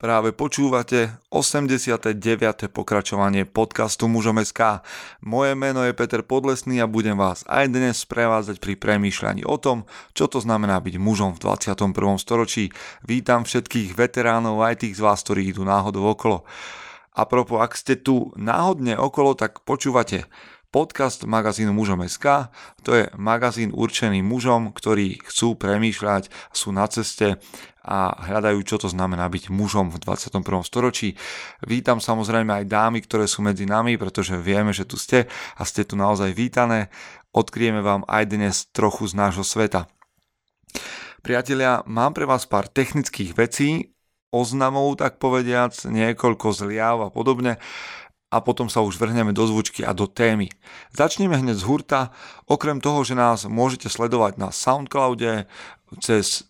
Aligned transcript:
Práve 0.00 0.32
počúvate 0.32 1.20
89. 1.28 2.16
pokračovanie 2.72 3.44
podcastu 3.44 4.08
Mužom.sk. 4.08 4.80
Moje 5.20 5.52
meno 5.52 5.84
je 5.84 5.92
Peter 5.92 6.24
Podlesný 6.24 6.80
a 6.80 6.88
budem 6.88 7.20
vás 7.20 7.44
aj 7.44 7.68
dnes 7.68 8.00
sprevázať 8.08 8.64
pri 8.64 8.80
premýšľaní 8.80 9.44
o 9.44 9.60
tom, 9.60 9.84
čo 10.16 10.24
to 10.24 10.40
znamená 10.40 10.80
byť 10.80 10.96
mužom 10.96 11.36
v 11.36 11.44
21. 11.44 12.16
storočí. 12.16 12.72
Vítam 13.04 13.44
všetkých 13.44 13.92
veteránov 13.92 14.64
aj 14.64 14.88
tých 14.88 14.96
z 14.96 15.04
vás, 15.04 15.20
ktorí 15.20 15.52
idú 15.52 15.68
náhodou 15.68 16.08
okolo. 16.08 16.48
A 17.12 17.28
propo, 17.28 17.60
ak 17.60 17.76
ste 17.76 18.00
tu 18.00 18.32
náhodne 18.40 18.96
okolo, 18.96 19.36
tak 19.36 19.60
počúvate 19.68 20.24
podcast 20.70 21.26
magazínu 21.26 21.74
mužom.sk. 21.74 22.54
To 22.86 22.90
je 22.94 23.10
magazín 23.18 23.74
určený 23.74 24.22
mužom, 24.22 24.70
ktorí 24.70 25.18
chcú 25.26 25.58
premýšľať, 25.58 26.30
sú 26.54 26.70
na 26.70 26.86
ceste 26.86 27.42
a 27.82 28.14
hľadajú, 28.14 28.62
čo 28.62 28.78
to 28.78 28.86
znamená 28.86 29.26
byť 29.26 29.50
mužom 29.50 29.90
v 29.90 29.98
21. 29.98 30.46
storočí. 30.62 31.18
Vítam 31.66 31.98
samozrejme 31.98 32.62
aj 32.62 32.70
dámy, 32.70 33.02
ktoré 33.02 33.26
sú 33.26 33.42
medzi 33.42 33.66
nami, 33.66 33.98
pretože 33.98 34.38
vieme, 34.38 34.70
že 34.70 34.86
tu 34.86 34.94
ste 34.94 35.26
a 35.58 35.62
ste 35.66 35.82
tu 35.82 35.98
naozaj 35.98 36.30
vítané. 36.38 36.94
Odkrieme 37.34 37.82
vám 37.82 38.06
aj 38.06 38.24
dnes 38.30 38.54
trochu 38.70 39.10
z 39.10 39.18
nášho 39.18 39.42
sveta. 39.42 39.90
Priatelia, 41.20 41.82
mám 41.84 42.14
pre 42.14 42.24
vás 42.24 42.46
pár 42.46 42.70
technických 42.70 43.34
vecí, 43.34 43.92
oznamov, 44.30 44.94
tak 45.02 45.18
povediac, 45.18 45.74
niekoľko 45.74 46.54
zliav 46.54 47.02
a 47.02 47.08
podobne 47.10 47.58
a 48.30 48.36
potom 48.38 48.70
sa 48.70 48.80
už 48.80 48.96
vrhneme 48.96 49.34
do 49.34 49.42
zvučky 49.42 49.82
a 49.82 49.90
do 49.90 50.06
témy. 50.06 50.46
Začneme 50.94 51.34
hneď 51.34 51.58
z 51.58 51.66
hurta, 51.66 52.14
okrem 52.46 52.78
toho, 52.78 53.02
že 53.02 53.18
nás 53.18 53.44
môžete 53.50 53.90
sledovať 53.90 54.38
na 54.38 54.54
Soundcloude, 54.54 55.50
cez 55.98 56.46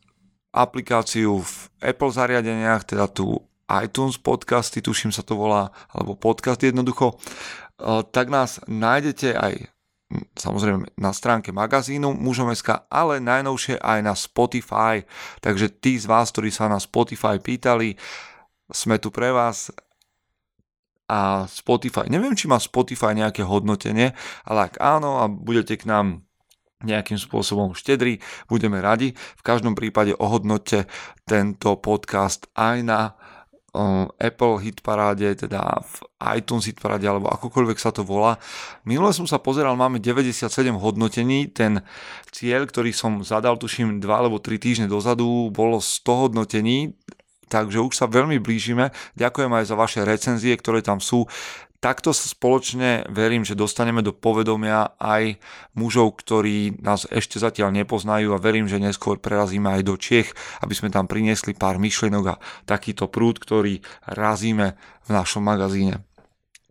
aplikáciu 0.53 1.41
v 1.41 1.55
Apple 1.81 2.13
zariadeniach, 2.13 2.85
teda 2.85 3.09
tu 3.09 3.41
iTunes 3.71 4.21
podcasty, 4.21 4.85
tuším 4.85 5.15
sa 5.15 5.25
to 5.25 5.39
volá, 5.39 5.73
alebo 5.89 6.19
podcast 6.19 6.61
jednoducho, 6.61 7.17
eh, 7.17 8.05
tak 8.13 8.29
nás 8.29 8.61
nájdete 8.69 9.33
aj 9.33 9.55
samozrejme 10.35 10.91
na 10.99 11.15
stránke 11.15 11.55
magazínu 11.55 12.19
mužom.sk, 12.19 12.91
ale 12.91 13.23
najnovšie 13.23 13.79
aj 13.79 13.99
na 14.03 14.15
Spotify. 14.19 15.07
Takže 15.39 15.71
tí 15.79 15.95
z 16.03 16.11
vás, 16.11 16.35
ktorí 16.35 16.51
sa 16.51 16.67
na 16.67 16.83
Spotify 16.83 17.39
pýtali, 17.39 17.95
sme 18.71 18.99
tu 18.99 19.15
pre 19.15 19.31
vás, 19.31 19.71
a 21.11 21.51
Spotify. 21.51 22.07
Neviem, 22.07 22.39
či 22.39 22.47
má 22.47 22.63
Spotify 22.63 23.19
nejaké 23.19 23.43
hodnotenie, 23.43 24.15
ale 24.47 24.71
ak 24.71 24.79
áno 24.79 25.19
a 25.19 25.27
budete 25.27 25.75
k 25.75 25.91
nám 25.91 26.23
nejakým 26.87 27.19
spôsobom 27.19 27.75
štedri, 27.75 28.23
budeme 28.47 28.79
radi. 28.79 29.13
V 29.13 29.43
každom 29.43 29.75
prípade 29.75 30.15
ohodnote 30.15 30.87
tento 31.27 31.77
podcast 31.83 32.47
aj 32.55 32.79
na 32.87 33.01
Apple 34.19 34.59
hit 34.59 34.83
paráde, 34.83 35.31
teda 35.39 35.63
v 35.79 35.95
iTunes 36.35 36.67
hit 36.67 36.83
paráde, 36.83 37.07
alebo 37.07 37.31
akokoľvek 37.31 37.79
sa 37.79 37.95
to 37.95 38.03
volá. 38.03 38.35
Minule 38.83 39.15
som 39.15 39.31
sa 39.31 39.39
pozeral, 39.39 39.79
máme 39.79 40.03
97 40.03 40.51
hodnotení, 40.75 41.47
ten 41.55 41.79
cieľ, 42.35 42.67
ktorý 42.67 42.91
som 42.91 43.23
zadal, 43.23 43.61
tuším 43.61 44.03
2 44.03 44.11
alebo 44.11 44.43
3 44.43 44.59
týždne 44.59 44.87
dozadu, 44.91 45.55
bolo 45.55 45.79
100 45.79 46.23
hodnotení, 46.27 46.99
takže 47.51 47.83
už 47.83 47.93
sa 47.99 48.07
veľmi 48.07 48.39
blížime. 48.39 48.95
Ďakujem 49.19 49.51
aj 49.51 49.65
za 49.67 49.75
vaše 49.75 50.01
recenzie, 50.07 50.55
ktoré 50.55 50.81
tam 50.81 51.03
sú. 51.03 51.27
Takto 51.81 52.13
sa 52.13 52.29
spoločne 52.29 53.09
verím, 53.09 53.41
že 53.41 53.57
dostaneme 53.57 54.05
do 54.05 54.13
povedomia 54.13 55.01
aj 55.01 55.41
mužov, 55.73 56.21
ktorí 56.21 56.77
nás 56.85 57.09
ešte 57.09 57.41
zatiaľ 57.41 57.73
nepoznajú 57.73 58.37
a 58.37 58.43
verím, 58.43 58.69
že 58.69 58.77
neskôr 58.77 59.17
prerazíme 59.17 59.81
aj 59.81 59.89
do 59.89 59.97
Čiech, 59.97 60.29
aby 60.61 60.77
sme 60.77 60.93
tam 60.93 61.09
priniesli 61.09 61.57
pár 61.57 61.81
myšlienok 61.81 62.25
a 62.29 62.41
takýto 62.69 63.09
prúd, 63.09 63.41
ktorý 63.41 63.81
razíme 64.13 64.77
v 64.77 65.11
našom 65.11 65.41
magazíne. 65.41 66.05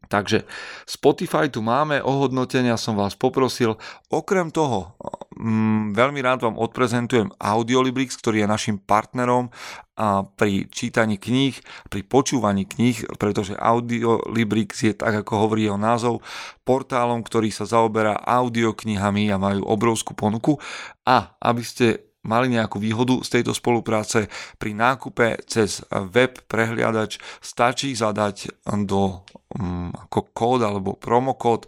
Takže 0.10 0.46
Spotify 0.90 1.54
tu 1.54 1.62
máme, 1.62 2.02
ohodnotenia 2.02 2.82
som 2.82 2.98
vás 2.98 3.14
poprosil. 3.14 3.78
Okrem 4.10 4.50
toho, 4.50 4.98
mm, 5.38 5.94
veľmi 5.94 6.22
rád 6.26 6.50
vám 6.50 6.58
odprezentujem 6.58 7.30
Audiolibrix, 7.38 8.18
ktorý 8.18 8.42
je 8.42 8.48
našim 8.50 8.78
partnerom 8.82 9.54
pri 10.40 10.72
čítaní 10.72 11.20
kníh, 11.20 11.60
pri 11.92 12.02
počúvaní 12.08 12.64
kníh, 12.64 13.04
pretože 13.20 13.60
Audiolibrix 13.60 14.88
je, 14.88 14.96
tak 14.96 15.28
ako 15.28 15.48
hovorí 15.48 15.68
jeho 15.68 15.76
názov, 15.76 16.24
portálom, 16.64 17.20
ktorý 17.20 17.52
sa 17.52 17.68
zaoberá 17.68 18.16
audioknihami 18.24 19.28
a 19.30 19.42
majú 19.42 19.68
obrovskú 19.68 20.16
ponuku. 20.16 20.56
A 21.04 21.36
aby 21.44 21.64
ste 21.66 22.10
mali 22.24 22.52
nejakú 22.52 22.80
výhodu 22.80 23.24
z 23.24 23.40
tejto 23.40 23.56
spolupráce 23.56 24.28
pri 24.60 24.76
nákupe 24.76 25.40
cez 25.48 25.84
web 26.12 26.36
prehliadač 26.52 27.20
stačí 27.40 27.96
zadať 27.96 28.68
do 28.84 29.24
um, 29.56 29.92
ako 29.96 30.20
kód 30.36 30.60
alebo 30.64 31.00
promokód 31.00 31.68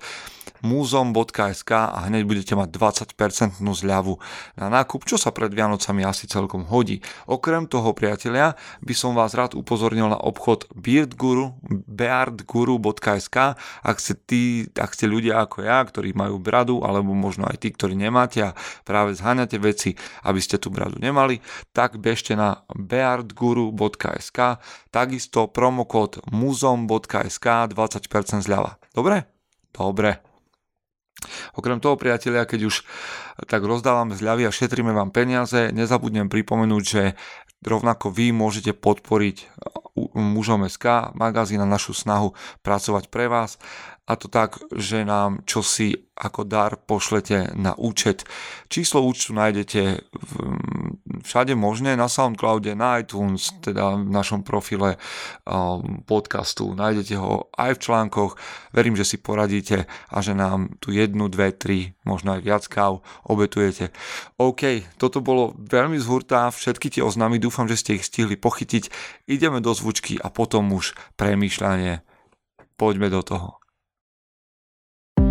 muzom.sk 0.62 1.72
a 1.74 2.00
hneď 2.08 2.24
budete 2.26 2.54
mať 2.58 2.70
20% 3.18 3.62
zľavu 3.62 4.18
na 4.58 4.70
nákup, 4.70 5.06
čo 5.06 5.18
sa 5.18 5.34
pred 5.34 5.50
Vianocami 5.54 6.06
asi 6.06 6.26
celkom 6.30 6.66
hodí. 6.70 7.02
Okrem 7.28 7.66
toho, 7.66 7.94
priatelia, 7.98 8.56
by 8.86 8.94
som 8.94 9.18
vás 9.18 9.34
rád 9.34 9.58
upozornil 9.58 10.08
na 10.10 10.18
obchod 10.18 10.70
beardguru, 10.74 11.58
beardguru.sk 11.90 13.38
ak 13.82 13.98
ste, 13.98 14.14
tí, 14.16 14.44
ak 14.74 14.94
ste 14.94 15.10
ľudia 15.10 15.42
ako 15.44 15.66
ja, 15.66 15.82
ktorí 15.82 16.14
majú 16.14 16.38
bradu, 16.38 16.86
alebo 16.86 17.12
možno 17.12 17.50
aj 17.50 17.66
tí, 17.66 17.70
ktorí 17.74 17.98
nemáte 17.98 18.42
a 18.42 18.56
práve 18.86 19.18
zháňate 19.18 19.58
veci, 19.58 19.98
aby 20.26 20.40
ste 20.40 20.62
tú 20.62 20.70
bradu 20.70 21.02
nemali, 21.02 21.42
tak 21.74 21.98
bežte 21.98 22.38
na 22.38 22.64
beardguru.sk 22.72 24.62
takisto 24.94 25.50
promokód 25.50 26.22
muzom.sk 26.30 27.48
20% 27.74 28.46
zľava. 28.46 28.78
Dobre? 28.94 29.26
Dobre. 29.72 30.31
Okrem 31.54 31.80
toho, 31.80 31.96
priatelia, 31.98 32.46
keď 32.46 32.68
už 32.68 32.76
tak 33.48 33.62
rozdávame 33.66 34.18
zľavy 34.18 34.48
a 34.48 34.52
šetríme 34.54 34.94
vám 34.94 35.10
peniaze, 35.10 35.70
nezabudnem 35.72 36.28
pripomenúť, 36.28 36.84
že 36.84 37.04
rovnako 37.62 38.10
vy 38.10 38.34
môžete 38.34 38.74
podporiť 38.74 39.50
mužom 40.18 40.66
SK, 40.66 41.14
magazín 41.14 41.62
na 41.62 41.68
našu 41.70 41.94
snahu 41.94 42.34
pracovať 42.66 43.12
pre 43.12 43.30
vás 43.30 43.62
a 44.10 44.20
to 44.20 44.28
tak, 44.28 44.60
že 44.76 45.08
nám 45.08 45.46
čosi 45.48 45.94
ako 46.22 46.44
dar 46.44 46.78
pošlete 46.78 47.56
na 47.58 47.74
účet. 47.74 48.28
Číslo 48.70 49.02
účtu 49.02 49.34
nájdete 49.34 50.04
všade 51.24 51.54
možné, 51.56 51.98
na 51.98 52.12
Soundcloude, 52.12 52.76
na 52.76 53.02
iTunes, 53.02 53.56
teda 53.62 53.98
v 53.98 54.10
našom 54.10 54.46
profile 54.46 54.98
um, 55.48 56.04
podcastu. 56.06 56.74
Nájdete 56.76 57.16
ho 57.18 57.50
aj 57.56 57.78
v 57.78 57.84
článkoch. 57.88 58.32
Verím, 58.74 58.98
že 59.00 59.06
si 59.06 59.18
poradíte 59.18 59.86
a 59.88 60.18
že 60.22 60.38
nám 60.38 60.78
tu 60.78 60.94
jednu, 60.94 61.32
dve, 61.32 61.56
tri, 61.56 61.98
možno 62.06 62.38
aj 62.38 62.42
viac 62.42 62.64
káv 62.70 63.02
obetujete. 63.32 63.96
OK, 64.36 64.84
toto 65.00 65.24
bolo 65.24 65.56
veľmi 65.56 65.96
zhurtá, 65.96 66.52
všetky 66.52 66.92
tie 66.92 67.02
oznámy, 67.02 67.40
dúfam, 67.40 67.72
že 67.72 67.80
ste 67.80 67.96
ich 67.96 68.04
stihli 68.04 68.36
pochytiť. 68.36 68.92
Ideme 69.32 69.64
do 69.64 69.72
zvučky 69.72 70.20
a 70.20 70.28
potom 70.28 70.76
už 70.76 70.92
premýšľanie. 71.16 72.04
Poďme 72.76 73.08
do 73.08 73.24
toho. 73.24 73.50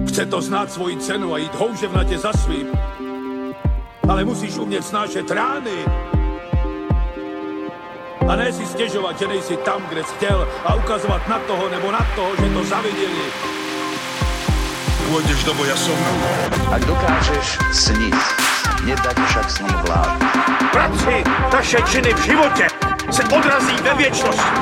Chce 0.09 0.27
to 0.27 0.43
znát 0.43 0.73
svoji 0.73 0.97
cenu 0.97 1.35
a 1.35 1.39
jít 1.39 1.55
houževnatě 1.55 2.19
za 2.19 2.33
svým. 2.33 2.67
Ale 4.09 4.25
musíš 4.25 4.57
umět 4.59 4.83
snášet 4.83 5.31
rány. 5.31 5.85
A 8.29 8.37
ne 8.37 8.53
si 8.53 8.67
stěžovat, 8.67 9.19
že 9.19 9.29
nejsi 9.29 9.57
tam, 9.57 9.83
kde 9.89 10.05
jsi 10.05 10.15
chtěl 10.15 10.49
a 10.65 10.75
ukazovat 10.75 11.29
na 11.29 11.39
toho 11.39 11.69
nebo 11.69 11.93
na 11.93 12.07
toho, 12.17 12.37
že 12.37 12.55
to 12.55 12.65
zaviděli. 12.65 13.60
Pôjdeš 15.11 15.43
do 15.43 15.59
boja 15.59 15.75
som. 15.75 15.99
Ak 16.71 16.87
dokážeš 16.87 17.59
sniť, 17.75 18.15
nedať 18.87 19.17
však 19.19 19.47
sním 19.51 19.79
vlád. 19.83 20.23
Práci, 20.71 21.27
taše 21.51 21.83
činy 21.91 22.15
v 22.15 22.21
životě 22.31 22.67
se 23.11 23.23
odrazí 23.27 23.75
ve 23.83 23.95
věčnosti. 23.95 24.55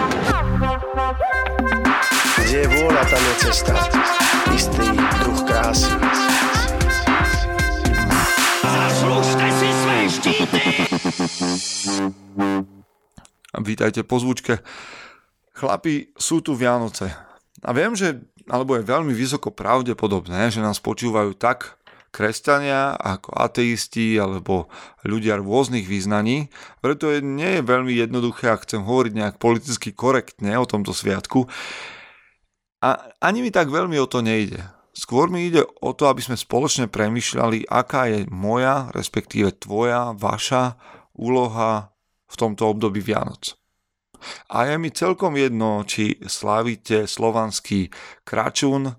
Kde 2.41 2.59
je 2.65 2.69
vôľa, 2.73 3.03
tam 3.13 3.23
je 3.29 3.35
cesta. 3.45 3.77
Istý 4.57 4.89
druh 5.21 5.41
krásy. 5.45 5.93
Zaslužte 8.65 9.47
si 9.53 9.69
své 9.69 9.99
štíty! 10.09 10.63
Vítajte 13.53 14.01
po 14.01 14.17
zvučke. 14.17 14.65
Chlapi, 15.53 16.09
sú 16.17 16.41
tu 16.41 16.57
Vianoce. 16.57 17.13
A 17.61 17.71
viem, 17.77 17.93
že, 17.93 18.23
alebo 18.49 18.77
je 18.77 18.85
veľmi 18.89 19.13
vysoko 19.13 19.53
pravdepodobné, 19.53 20.49
že 20.53 20.65
nás 20.65 20.81
počúvajú 20.81 21.37
tak 21.37 21.79
kresťania 22.09 22.97
ako 22.97 23.37
ateisti 23.37 24.17
alebo 24.17 24.73
ľudia 25.05 25.37
rôznych 25.39 25.85
význaní. 25.85 26.49
Preto 26.81 27.13
je, 27.13 27.21
nie 27.21 27.61
je 27.61 27.63
veľmi 27.63 27.93
jednoduché, 27.93 28.49
ak 28.49 28.65
chcem 28.65 28.83
hovoriť 28.83 29.13
nejak 29.13 29.37
politicky 29.37 29.93
korektne 29.93 30.57
o 30.57 30.65
tomto 30.65 30.97
sviatku. 30.97 31.45
A 32.81 32.89
ani 33.21 33.45
mi 33.45 33.51
tak 33.53 33.69
veľmi 33.69 33.99
o 34.01 34.09
to 34.09 34.25
nejde. 34.25 34.63
Skôr 34.95 35.31
mi 35.31 35.47
ide 35.47 35.63
o 35.63 35.95
to, 35.95 36.11
aby 36.11 36.19
sme 36.19 36.35
spoločne 36.35 36.91
premyšľali, 36.91 37.71
aká 37.71 38.11
je 38.11 38.27
moja, 38.35 38.91
respektíve 38.91 39.55
tvoja, 39.55 40.11
vaša 40.17 40.75
úloha 41.15 41.95
v 42.27 42.35
tomto 42.35 42.67
období 42.67 42.99
Vianoc. 42.99 43.58
A 44.53 44.69
je 44.69 44.77
mi 44.77 44.91
celkom 44.93 45.35
jedno, 45.35 45.83
či 45.89 46.19
slávite 46.27 47.09
slovanský 47.09 47.89
kračún, 48.23 48.93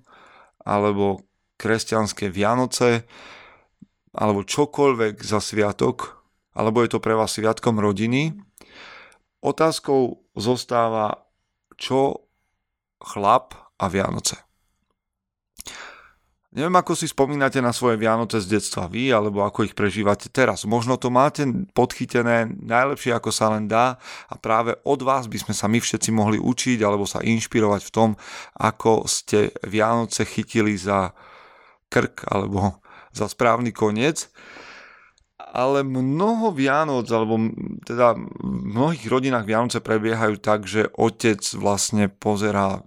alebo 0.66 1.27
kresťanské 1.60 2.31
Vianoce, 2.31 3.06
alebo 4.16 4.48
čokoľvek 4.48 5.21
za 5.21 5.38
sviatok, 5.44 6.25
alebo 6.57 6.81
je 6.81 6.89
to 6.92 7.00
pre 7.00 7.13
vás 7.13 7.38
sviatkom 7.38 7.77
rodiny. 7.77 8.33
Otázkou 9.39 10.25
zostáva, 10.36 11.30
čo 11.80 12.27
chlap 13.00 13.56
a 13.80 13.86
Vianoce. 13.88 14.49
Neviem, 16.60 16.76
ako 16.76 16.92
si 16.92 17.08
spomínate 17.08 17.64
na 17.64 17.72
svoje 17.72 17.96
Vianoce 17.96 18.44
z 18.44 18.60
detstva 18.60 18.92
vy, 18.92 19.16
alebo 19.16 19.48
ako 19.48 19.64
ich 19.64 19.72
prežívate 19.72 20.28
teraz. 20.28 20.68
Možno 20.68 21.00
to 21.00 21.08
máte 21.08 21.48
podchytené 21.72 22.52
najlepšie, 22.52 23.16
ako 23.16 23.32
sa 23.32 23.56
len 23.56 23.72
dá 23.72 23.96
a 24.28 24.36
práve 24.36 24.76
od 24.84 25.00
vás 25.00 25.32
by 25.32 25.40
sme 25.40 25.56
sa 25.56 25.72
my 25.72 25.80
všetci 25.80 26.12
mohli 26.12 26.36
učiť 26.36 26.84
alebo 26.84 27.08
sa 27.08 27.24
inšpirovať 27.24 27.82
v 27.88 27.94
tom, 27.96 28.10
ako 28.60 29.08
ste 29.08 29.56
Vianoce 29.64 30.28
chytili 30.28 30.76
za 30.76 31.16
krk 31.88 32.28
alebo 32.28 32.84
za 33.16 33.32
správny 33.32 33.72
koniec. 33.72 34.28
Ale 35.40 35.88
mnoho 35.88 36.52
Vianoc, 36.52 37.08
alebo 37.08 37.40
teda 37.88 38.20
v 38.20 38.76
mnohých 38.76 39.08
rodinách 39.08 39.48
Vianoce 39.48 39.80
prebiehajú 39.80 40.36
tak, 40.44 40.68
že 40.68 40.92
otec 40.92 41.40
vlastne 41.56 42.12
pozerá 42.12 42.84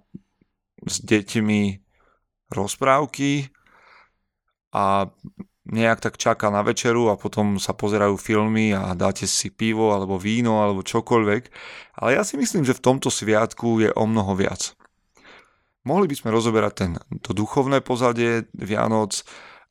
s 0.85 1.01
deťmi 1.01 1.81
rozprávky 2.53 3.49
a 4.73 5.07
nejak 5.63 6.03
tak 6.03 6.15
čaká 6.19 6.51
na 6.51 6.59
večeru 6.59 7.07
a 7.07 7.15
potom 7.15 7.55
sa 7.55 7.71
pozerajú 7.71 8.19
filmy 8.19 8.75
a 8.75 8.91
dáte 8.97 9.23
si 9.23 9.47
pivo 9.47 9.95
alebo 9.95 10.19
víno 10.19 10.59
alebo 10.59 10.83
čokoľvek. 10.83 11.43
Ale 12.03 12.19
ja 12.19 12.27
si 12.27 12.35
myslím, 12.35 12.67
že 12.67 12.75
v 12.75 12.83
tomto 12.83 13.07
sviatku 13.07 13.79
je 13.79 13.89
o 13.95 14.03
mnoho 14.03 14.35
viac. 14.35 14.75
Mohli 15.87 16.11
by 16.11 16.15
sme 16.19 16.29
rozoberať 16.35 16.73
ten, 16.75 16.91
to 17.23 17.35
duchovné 17.35 17.83
pozadie 17.83 18.47
Vianoc, 18.55 19.23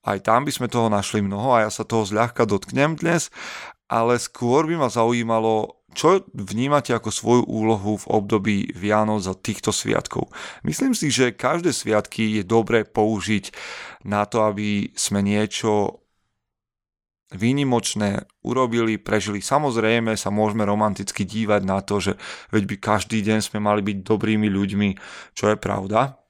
aj 0.05 0.19
tam 0.27 0.45
by 0.45 0.53
sme 0.53 0.69
toho 0.69 0.93
našli 0.93 1.25
mnoho 1.25 1.57
a 1.57 1.65
ja 1.65 1.71
sa 1.73 1.89
toho 1.89 2.05
zľahka 2.05 2.45
dotknem 2.45 3.01
dnes, 3.01 3.33
ale 3.89 4.21
skôr 4.21 4.69
by 4.69 4.77
ma 4.77 4.89
zaujímalo, 4.93 5.82
čo 5.93 6.25
vnímate 6.33 6.97
ako 6.97 7.11
svoju 7.13 7.45
úlohu 7.45 8.01
v 8.01 8.09
období 8.09 8.57
Vianoc 8.73 9.25
za 9.25 9.37
týchto 9.37 9.71
sviatkov? 9.73 10.33
Myslím 10.65 10.97
si, 10.97 11.13
že 11.13 11.37
každé 11.37 11.73
sviatky 11.73 12.41
je 12.41 12.43
dobré 12.45 12.89
použiť 12.89 13.53
na 14.09 14.25
to, 14.25 14.49
aby 14.49 14.89
sme 14.97 15.21
niečo 15.21 16.03
výnimočné 17.33 18.29
urobili, 18.45 19.01
prežili. 19.01 19.41
Samozrejme 19.41 20.17
sa 20.21 20.29
môžeme 20.29 20.69
romanticky 20.69 21.25
dívať 21.25 21.63
na 21.65 21.81
to, 21.81 22.01
že 22.01 22.13
veď 22.53 22.63
by 22.69 22.77
každý 22.77 23.25
deň 23.25 23.39
sme 23.41 23.59
mali 23.61 23.81
byť 23.81 24.05
dobrými 24.05 24.53
ľuďmi, 24.53 24.89
čo 25.33 25.53
je 25.53 25.57
pravda. 25.57 26.22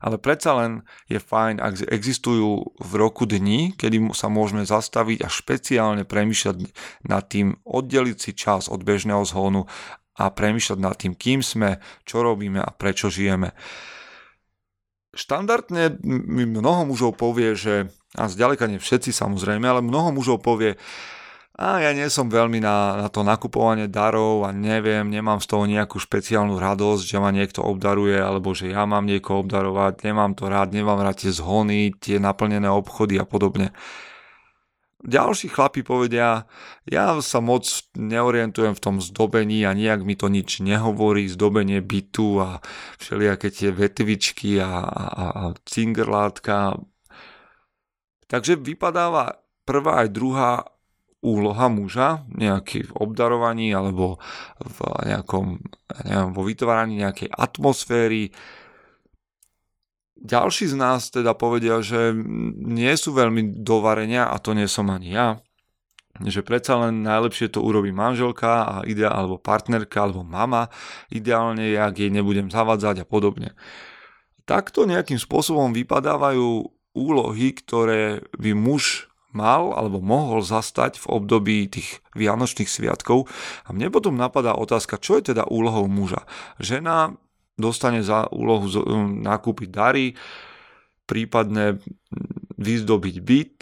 Ale 0.00 0.16
predsa 0.16 0.56
len 0.56 0.72
je 1.06 1.20
fajn, 1.20 1.60
ak 1.60 1.88
existujú 1.88 2.76
v 2.80 2.92
roku 2.96 3.28
dni, 3.28 3.76
kedy 3.76 4.12
sa 4.16 4.32
môžeme 4.32 4.64
zastaviť 4.64 5.24
a 5.24 5.28
špeciálne 5.28 6.04
premýšľať 6.08 6.56
nad 7.08 7.24
tým, 7.28 7.58
oddeliť 7.64 8.16
si 8.16 8.30
čas 8.32 8.72
od 8.72 8.80
bežného 8.82 9.22
zhonu 9.28 9.68
a 10.14 10.30
premýšľať 10.30 10.78
nad 10.78 10.94
tým, 10.94 11.12
kým 11.18 11.42
sme, 11.42 11.82
čo 12.06 12.22
robíme 12.22 12.62
a 12.62 12.70
prečo 12.70 13.10
žijeme. 13.10 13.52
Štandardne 15.14 16.02
mnoho 16.02 16.90
mužov 16.90 17.14
povie, 17.14 17.54
že, 17.54 17.90
a 18.18 18.26
zďaleka 18.26 18.66
nie 18.66 18.82
všetci 18.82 19.14
samozrejme, 19.14 19.62
ale 19.66 19.82
mnoho 19.82 20.10
mužov 20.10 20.42
povie, 20.42 20.74
a 21.54 21.78
ja 21.78 21.94
nie 21.94 22.10
som 22.10 22.26
veľmi 22.26 22.58
na, 22.58 22.98
na 22.98 23.08
to 23.08 23.22
nakupovanie 23.22 23.86
darov 23.86 24.42
a 24.42 24.50
neviem, 24.50 25.06
nemám 25.06 25.38
z 25.38 25.46
toho 25.54 25.70
nejakú 25.70 26.02
špeciálnu 26.02 26.58
radosť, 26.58 27.02
že 27.06 27.22
ma 27.22 27.30
niekto 27.30 27.62
obdaruje, 27.62 28.18
alebo 28.18 28.58
že 28.58 28.74
ja 28.74 28.82
mám 28.90 29.06
niekoho 29.06 29.46
obdarovať, 29.46 30.02
nemám 30.02 30.34
to 30.34 30.50
rád, 30.50 30.74
nemám 30.74 30.98
rád 30.98 31.22
tie 31.22 31.30
zhony, 31.30 31.94
tie 31.94 32.18
naplnené 32.18 32.66
obchody 32.66 33.22
a 33.22 33.24
podobne. 33.26 33.70
Ďalší 35.04 35.52
chlapi 35.52 35.86
povedia, 35.86 36.50
ja 36.90 37.04
sa 37.22 37.38
moc 37.38 37.70
neorientujem 37.94 38.74
v 38.74 38.82
tom 38.82 38.96
zdobení 38.98 39.62
a 39.62 39.78
nejak 39.78 40.02
mi 40.02 40.18
to 40.18 40.26
nič 40.26 40.58
nehovorí, 40.58 41.30
zdobenie 41.30 41.84
bytu 41.84 42.42
a 42.42 42.58
všelijaké 42.98 43.54
tie 43.54 43.70
vetvičky 43.70 44.58
a, 44.58 44.82
a, 44.90 45.04
a 45.30 45.42
cingerlátka. 45.62 46.82
Takže 48.26 48.58
vypadáva 48.58 49.44
prvá 49.62 50.02
aj 50.02 50.08
druhá 50.10 50.73
úloha 51.24 51.72
muža, 51.72 52.28
nejaký 52.28 52.84
v 52.84 52.92
obdarovaní 53.00 53.72
alebo 53.72 54.20
v 54.60 54.78
nejakom, 55.08 55.56
neviem, 56.04 56.30
vo 56.36 56.42
vytváraní 56.44 57.00
nejakej 57.00 57.32
atmosféry. 57.32 58.28
Ďalší 60.20 60.72
z 60.72 60.76
nás 60.76 61.08
teda 61.08 61.32
povedia, 61.32 61.80
že 61.80 62.12
nie 62.60 62.92
sú 63.00 63.16
veľmi 63.16 63.64
dovarenia, 63.64 64.28
a 64.28 64.36
to 64.36 64.52
nie 64.52 64.68
som 64.68 64.92
ani 64.92 65.16
ja, 65.16 65.40
že 66.22 66.46
predsa 66.46 66.78
len 66.78 67.02
najlepšie 67.02 67.50
to 67.50 67.64
urobí 67.64 67.90
manželka 67.90 68.62
a 68.62 68.74
ide, 68.86 69.08
alebo 69.08 69.40
partnerka, 69.40 70.06
alebo 70.06 70.22
mama, 70.22 70.70
ideálne, 71.10 71.74
ak 71.74 71.98
jej 71.98 72.12
nebudem 72.12 72.52
zavadzať 72.52 73.02
a 73.02 73.08
podobne. 73.08 73.56
Takto 74.44 74.84
nejakým 74.84 75.18
spôsobom 75.18 75.72
vypadávajú 75.72 76.68
úlohy, 76.94 77.56
ktoré 77.58 78.22
by 78.38 78.54
muž 78.54 79.10
mal 79.34 79.74
alebo 79.74 79.98
mohol 79.98 80.40
zastať 80.40 81.02
v 81.02 81.06
období 81.10 81.66
tých 81.68 82.00
vianočných 82.14 82.70
sviatkov. 82.70 83.26
A 83.66 83.74
mne 83.74 83.90
potom 83.90 84.14
napadá 84.14 84.54
otázka, 84.54 85.02
čo 85.02 85.18
je 85.18 85.34
teda 85.34 85.50
úlohou 85.50 85.90
muža. 85.90 86.24
Žena 86.62 87.12
dostane 87.58 88.06
za 88.06 88.30
úlohu 88.30 88.70
nakúpiť 89.20 89.68
dary, 89.68 90.14
prípadne 91.04 91.82
vyzdobiť 92.56 93.16
byt 93.20 93.58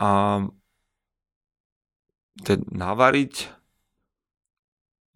a 0.00 0.42
ten 2.38 2.58
navariť. 2.70 3.34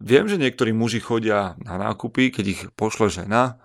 Viem, 0.03 0.27
že 0.27 0.35
niektorí 0.35 0.75
muži 0.75 0.99
chodia 0.99 1.55
na 1.63 1.79
nákupy, 1.79 2.35
keď 2.35 2.45
ich 2.45 2.61
pošle 2.75 3.07
žena, 3.07 3.62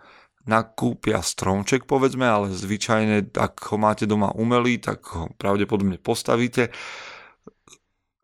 nakúpia 0.49 1.21
stromček 1.21 1.85
povedzme, 1.85 2.25
ale 2.25 2.57
zvyčajne 2.57 3.37
ak 3.37 3.69
ho 3.69 3.77
máte 3.77 4.09
doma 4.09 4.33
umelý, 4.33 4.81
tak 4.81 5.05
ho 5.13 5.29
pravdepodobne 5.37 6.01
postavíte. 6.01 6.73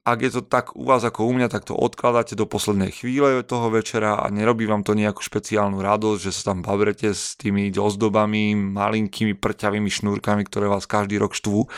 Ak 0.04 0.20
je 0.20 0.36
to 0.36 0.44
tak 0.44 0.76
u 0.76 0.84
vás 0.84 1.00
ako 1.00 1.24
u 1.24 1.32
mňa, 1.32 1.48
tak 1.48 1.64
to 1.64 1.72
odkladáte 1.72 2.36
do 2.36 2.44
poslednej 2.44 2.92
chvíle 2.92 3.40
toho 3.40 3.72
večera 3.72 4.20
a 4.20 4.28
nerobí 4.28 4.68
vám 4.68 4.84
to 4.84 4.93
nejakú 4.93 5.24
špeciálnu 5.24 5.81
radosť, 5.81 6.20
že 6.20 6.32
sa 6.32 6.52
tam 6.52 6.60
bavrete 6.60 7.16
s 7.16 7.40
tými 7.40 7.72
ozdobami, 7.72 8.52
malinkými 8.52 9.32
prťavými 9.32 9.88
šnúrkami, 9.88 10.44
ktoré 10.44 10.69
vás 10.69 10.84
každý 10.84 11.16
rok 11.16 11.32
štvú. 11.32 11.72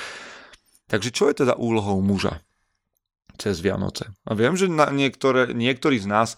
Takže 0.90 1.10
čo 1.14 1.30
je 1.30 1.46
teda 1.46 1.54
úlohou 1.54 2.02
muža 2.02 2.42
cez 3.38 3.62
Vianoce? 3.62 4.10
A 4.26 4.34
viem, 4.34 4.58
že 4.58 4.66
na 4.66 4.90
niektoré, 4.90 5.54
niektorí 5.54 6.02
z 6.02 6.10
nás 6.10 6.34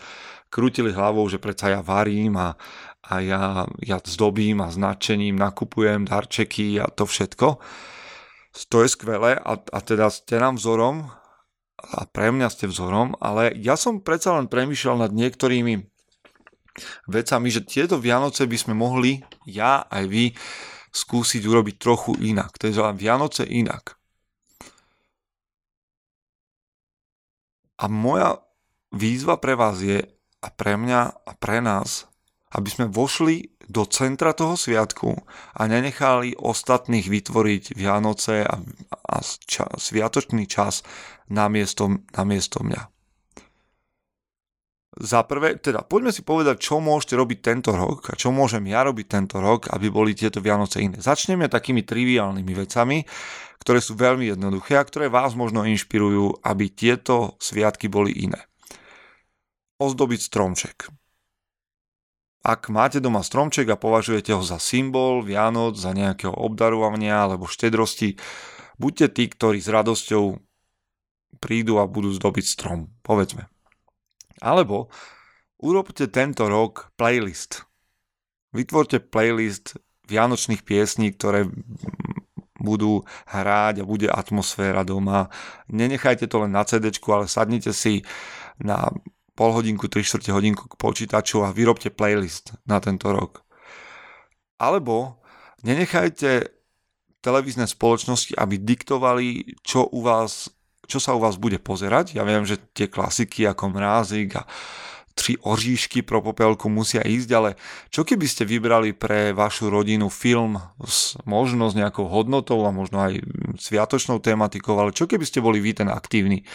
krútili 0.53 0.93
hlavou, 0.93 1.25
že 1.29 1.41
predsa 1.41 1.73
ja 1.73 1.81
varím 1.81 2.37
a, 2.37 2.57
a 3.09 3.25
ja, 3.25 3.65
ja 3.81 3.97
zdobím 4.05 4.61
a 4.61 4.69
značením 4.69 5.41
nakupujem 5.41 6.05
darčeky 6.05 6.77
a 6.77 6.93
to 6.93 7.09
všetko. 7.09 7.57
To 8.69 8.77
je 8.85 8.89
skvelé 8.89 9.41
a, 9.41 9.53
a 9.57 9.79
teda 9.81 10.13
ste 10.13 10.37
nám 10.37 10.61
vzorom 10.61 11.09
a 11.79 12.05
pre 12.11 12.35
mňa 12.35 12.49
ste 12.51 12.67
vzorom, 12.67 13.15
ale 13.23 13.55
ja 13.57 13.79
som 13.79 14.03
predsa 14.03 14.35
len 14.35 14.51
premyšľal 14.51 15.09
nad 15.09 15.13
niektorými 15.15 15.87
vecami, 17.07 17.49
že 17.49 17.67
tieto 17.67 18.03
Vianoce 18.03 18.45
by 18.51 18.59
sme 18.59 18.75
mohli, 18.75 19.23
ja 19.47 19.87
aj 19.87 20.05
vy, 20.11 20.25
skúsiť 20.91 21.43
urobiť 21.47 21.77
trochu 21.79 22.19
inak. 22.19 22.59
To 22.59 22.67
je 22.67 22.75
Vianoce 22.99 23.47
inak. 23.47 23.95
A 27.79 27.87
moja 27.87 28.43
výzva 28.91 29.39
pre 29.39 29.55
vás 29.55 29.79
je, 29.79 30.03
a 30.43 30.49
pre 30.51 30.75
mňa 30.75 31.01
a 31.27 31.33
pre 31.39 31.63
nás, 31.63 32.08
aby 32.57 32.69
sme 32.73 32.87
vošli 32.89 33.61
do 33.69 33.85
centra 33.85 34.33
toho 34.33 34.57
sviatku 34.57 35.13
a 35.57 35.63
nenechali 35.69 36.33
ostatných 36.41 37.05
vytvoriť 37.05 37.77
Vianoce 37.77 38.41
a, 38.41 38.57
a 38.89 39.17
ča, 39.23 39.69
sviatočný 39.77 40.49
čas 40.49 40.81
na 41.29 41.53
miesto, 41.53 41.93
na 42.17 42.23
miesto 42.25 42.65
mňa. 42.65 42.83
Za 44.99 45.23
prvé, 45.29 45.61
teda 45.61 45.87
poďme 45.87 46.11
si 46.11 46.27
povedať, 46.27 46.59
čo 46.59 46.83
môžete 46.83 47.15
robiť 47.15 47.39
tento 47.39 47.71
rok 47.77 48.11
a 48.11 48.19
čo 48.19 48.35
môžem 48.35 48.67
ja 48.67 48.83
robiť 48.83 49.07
tento 49.07 49.39
rok, 49.39 49.71
aby 49.71 49.93
boli 49.93 50.17
tieto 50.17 50.43
Vianoce 50.43 50.83
iné. 50.83 50.99
Začneme 50.99 51.47
takými 51.47 51.87
triviálnymi 51.87 52.53
vecami, 52.67 53.07
ktoré 53.63 53.79
sú 53.79 53.95
veľmi 53.95 54.33
jednoduché 54.33 54.75
a 54.75 54.83
ktoré 54.83 55.07
vás 55.07 55.39
možno 55.39 55.63
inšpirujú, 55.69 56.43
aby 56.43 56.73
tieto 56.73 57.39
sviatky 57.39 57.87
boli 57.87 58.27
iné. 58.27 58.43
Ozdobiť 59.79 60.19
stromček 60.19 60.98
ak 62.43 62.71
máte 62.71 63.03
doma 63.03 63.27
stromček 63.27 63.67
a 63.69 63.81
považujete 63.81 64.31
ho 64.33 64.43
za 64.43 64.63
symbol 64.63 65.27
Vianoc, 65.27 65.75
za 65.75 65.91
nejakého 65.91 66.33
obdarovania 66.33 67.27
alebo 67.27 67.51
štedrosti, 67.51 68.17
buďte 68.79 69.07
tí, 69.15 69.25
ktorí 69.27 69.59
s 69.59 69.69
radosťou 69.69 70.39
prídu 71.43 71.83
a 71.83 71.91
budú 71.91 72.15
zdobiť 72.15 72.45
strom, 72.47 72.91
povedzme. 73.03 73.51
Alebo 74.39 74.91
urobte 75.59 76.07
tento 76.07 76.47
rok 76.47 76.95
playlist. 76.95 77.67
Vytvorte 78.55 79.03
playlist 79.03 79.77
vianočných 80.09 80.65
piesní, 80.65 81.13
ktoré 81.13 81.51
budú 82.59 83.07
hrať 83.31 83.83
a 83.83 83.89
bude 83.89 84.11
atmosféra 84.11 84.83
doma. 84.83 85.31
Nenechajte 85.71 86.27
to 86.27 86.43
len 86.43 86.55
na 86.55 86.67
CD, 86.67 86.91
ale 86.91 87.31
sadnite 87.31 87.71
si 87.71 88.03
na 88.59 88.91
pol 89.39 89.55
hodinku, 89.55 89.87
3 89.87 90.03
čtvrte 90.03 90.35
hodinku 90.35 90.67
k 90.67 90.75
počítaču 90.75 91.47
a 91.47 91.55
vyrobte 91.55 91.95
playlist 91.95 92.59
na 92.67 92.83
tento 92.83 93.15
rok. 93.15 93.47
Alebo 94.59 95.23
nenechajte 95.63 96.51
televízne 97.23 97.71
spoločnosti, 97.71 98.35
aby 98.35 98.59
diktovali, 98.59 99.55
čo 99.63 99.87
u 99.87 100.03
vás 100.03 100.51
čo 100.89 100.97
sa 100.97 101.13
u 101.13 101.21
vás 101.21 101.37
bude 101.37 101.61
pozerať. 101.61 102.17
Ja 102.17 102.25
viem, 102.25 102.49
že 102.49 102.57
tie 102.73 102.89
klasiky 102.89 103.45
ako 103.45 103.77
Mrázik 103.77 104.41
a 104.41 104.49
tri 105.13 105.37
oříšky 105.37 106.07
pro 106.07 106.23
popelku 106.25 106.71
musia 106.73 107.05
ísť, 107.05 107.31
ale 107.35 107.51
čo 107.93 108.07
keby 108.07 108.25
ste 108.25 108.49
vybrali 108.49 108.95
pre 108.97 109.37
vašu 109.37 109.69
rodinu 109.69 110.09
film 110.09 110.57
s 110.81 111.19
možno 111.29 111.69
s 111.69 111.77
nejakou 111.77 112.07
hodnotou 112.07 112.63
a 112.65 112.73
možno 112.73 113.03
aj 113.03 113.21
sviatočnou 113.59 114.23
tematikou, 114.23 114.79
ale 114.79 114.97
čo 114.97 115.11
keby 115.11 115.27
ste 115.27 115.43
boli 115.43 115.59
vy 115.59 115.75
ten 115.75 115.91
aktívny, 115.91 116.47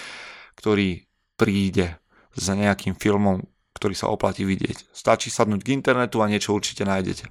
ktorý 0.55 1.03
príde 1.35 1.99
za 2.33 2.53
nejakým 2.57 2.97
filmom, 2.97 3.41
ktorý 3.77 3.95
sa 3.97 4.09
oplatí 4.09 4.45
vidieť. 4.45 4.93
Stačí 4.93 5.29
sadnúť 5.29 5.61
k 5.61 5.73
internetu 5.73 6.21
a 6.21 6.29
niečo 6.29 6.53
určite 6.53 6.85
nájdete. 6.85 7.29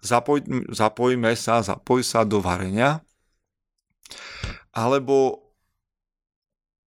Zapoj, 0.00 0.44
zapojme 0.72 1.36
sa, 1.36 1.60
zapoj 1.60 2.00
sa 2.00 2.24
do 2.24 2.40
varenia, 2.40 3.04
alebo 4.72 5.44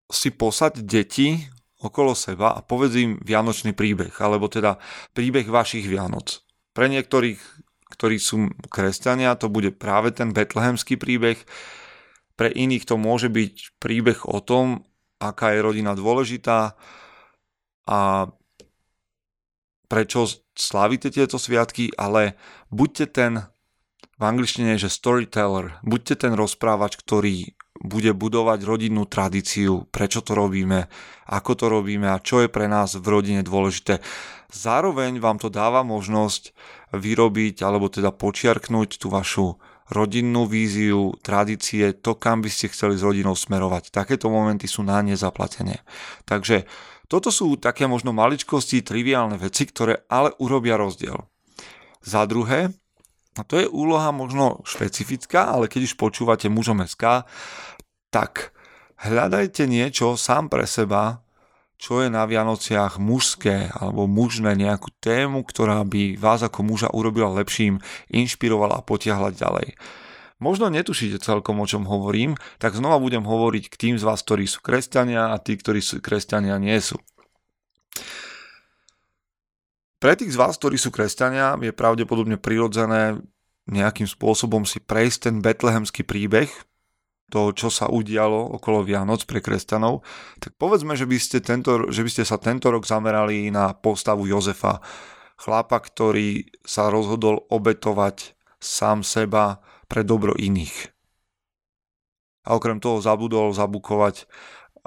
si 0.09 0.33
posať 0.33 0.81
deti 0.85 1.37
okolo 1.83 2.15
seba 2.15 2.55
a 2.55 2.63
povedz 2.63 2.95
im 2.95 3.11
vianočný 3.19 3.75
príbeh, 3.75 4.13
alebo 4.23 4.47
teda 4.47 4.79
príbeh 5.11 5.45
vašich 5.45 5.83
Vianoc. 5.85 6.41
Pre 6.71 6.87
niektorých, 6.87 7.37
ktorí 7.91 8.17
sú 8.17 8.49
kresťania, 8.71 9.35
to 9.35 9.51
bude 9.51 9.75
práve 9.77 10.15
ten 10.15 10.31
betlehemský 10.31 10.95
príbeh, 10.95 11.37
pre 12.33 12.49
iných 12.49 12.89
to 12.89 12.95
môže 12.97 13.29
byť 13.29 13.77
príbeh 13.77 14.25
o 14.25 14.41
tom, 14.41 14.87
aká 15.21 15.53
je 15.53 15.59
rodina 15.61 15.93
dôležitá 15.93 16.73
a 17.89 18.31
prečo 19.91 20.25
slavíte 20.57 21.13
tieto 21.13 21.37
sviatky, 21.37 21.93
ale 21.99 22.39
buďte 22.73 23.05
ten, 23.13 23.33
v 24.17 24.23
angličtine 24.23 24.77
je, 24.77 24.89
že 24.89 24.97
storyteller, 24.97 25.77
buďte 25.85 26.27
ten 26.27 26.33
rozprávač, 26.33 26.97
ktorý 26.97 27.53
bude 27.83 28.15
budovať 28.15 28.63
rodinnú 28.63 29.03
tradíciu, 29.03 29.89
prečo 29.91 30.23
to 30.23 30.37
robíme, 30.37 30.87
ako 31.27 31.51
to 31.57 31.65
robíme 31.67 32.07
a 32.07 32.21
čo 32.23 32.45
je 32.45 32.49
pre 32.49 32.71
nás 32.71 32.95
v 32.95 33.03
rodine 33.03 33.41
dôležité. 33.43 33.99
Zároveň 34.53 35.19
vám 35.19 35.41
to 35.41 35.49
dáva 35.49 35.81
možnosť 35.81 36.53
vyrobiť 36.93 37.65
alebo 37.65 37.89
teda 37.89 38.13
počiarknúť 38.13 39.01
tú 39.01 39.09
vašu 39.11 39.57
rodinnú 39.91 40.47
víziu, 40.47 41.11
tradície, 41.19 41.91
to, 41.91 42.15
kam 42.15 42.39
by 42.39 42.47
ste 42.47 42.71
chceli 42.71 42.95
s 42.95 43.03
rodinou 43.03 43.35
smerovať. 43.35 43.91
Takéto 43.91 44.31
momenty 44.31 44.69
sú 44.69 44.85
na 44.85 45.03
nezaplatenie. 45.03 45.83
Takže 46.23 46.63
toto 47.07 47.29
sú 47.29 47.59
také 47.59 47.85
možno 47.85 48.15
maličkosti, 48.15 48.81
triviálne 48.85 49.35
veci, 49.37 49.67
ktoré 49.67 50.07
ale 50.07 50.33
urobia 50.39 50.79
rozdiel. 50.79 51.19
Za 52.03 52.27
druhé, 52.27 52.71
a 53.33 53.41
to 53.41 53.57
je 53.57 53.67
úloha 53.67 54.13
možno 54.13 54.61
špecifická, 54.67 55.49
ale 55.49 55.65
keď 55.65 55.89
už 55.89 55.97
počúvate 55.97 56.51
mužom 56.51 56.85
SK, 56.85 57.25
tak 58.13 58.53
hľadajte 59.01 59.65
niečo 59.65 60.13
sám 60.13 60.53
pre 60.53 60.69
seba, 60.69 61.23
čo 61.81 61.99
je 61.99 62.07
na 62.07 62.23
Vianociach 62.23 62.95
mužské 63.01 63.67
alebo 63.75 64.07
mužné, 64.07 64.55
nejakú 64.55 64.87
tému, 65.03 65.43
ktorá 65.43 65.83
by 65.83 66.15
vás 66.15 66.39
ako 66.45 66.63
muža 66.63 66.87
urobila 66.95 67.27
lepším, 67.35 67.83
inšpirovala 68.07 68.79
a 68.79 68.85
potiahla 68.85 69.35
ďalej. 69.35 69.75
Možno 70.43 70.67
netušíte 70.67 71.23
celkom, 71.23 71.63
o 71.63 71.69
čom 71.69 71.87
hovorím, 71.87 72.35
tak 72.59 72.75
znova 72.75 72.99
budem 72.99 73.23
hovoriť 73.23 73.71
k 73.71 73.79
tým 73.79 73.95
z 73.95 74.03
vás, 74.03 74.19
ktorí 74.19 74.43
sú 74.43 74.59
kresťania 74.59 75.31
a 75.31 75.39
tí, 75.39 75.55
ktorí 75.55 75.79
sú 75.79 76.03
kresťania 76.03 76.59
nie 76.59 76.75
sú. 76.83 76.99
Pre 80.03 80.19
tých 80.19 80.35
z 80.35 80.37
vás, 80.43 80.59
ktorí 80.59 80.75
sú 80.75 80.91
kresťania, 80.91 81.55
je 81.63 81.71
pravdepodobne 81.71 82.35
prirodzené 82.35 83.23
nejakým 83.71 84.03
spôsobom 84.03 84.67
si 84.67 84.83
prejsť 84.83 85.31
ten 85.31 85.35
betlehemský 85.39 86.03
príbeh, 86.03 86.51
toho, 87.31 87.49
čo 87.55 87.71
sa 87.73 87.89
udialo 87.89 88.59
okolo 88.59 88.85
Vianoc 88.85 89.25
pre 89.25 89.41
kresťanov, 89.41 90.05
tak 90.37 90.53
povedzme, 90.59 90.93
že 90.93 91.09
by 91.09 91.17
ste, 91.17 91.41
tento, 91.41 91.89
že 91.89 92.05
by 92.05 92.09
ste 92.11 92.23
sa 92.27 92.37
tento 92.37 92.69
rok 92.69 92.85
zamerali 92.85 93.49
na 93.49 93.73
postavu 93.73 94.29
Jozefa, 94.29 94.83
chlapa, 95.39 95.81
ktorý 95.81 96.45
sa 96.61 96.93
rozhodol 96.93 97.47
obetovať 97.49 98.37
sám 98.61 99.01
seba 99.01 99.63
pre 99.93 100.01
dobro 100.01 100.33
iných. 100.33 100.89
A 102.49 102.57
okrem 102.57 102.81
toho 102.81 102.97
zabudol 102.97 103.53
zabukovať 103.53 104.25